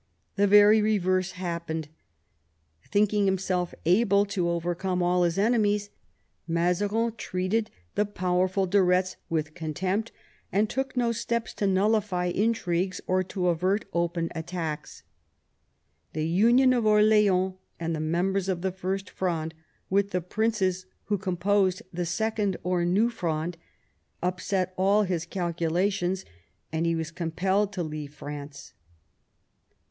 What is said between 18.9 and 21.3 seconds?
Fronde with the princes who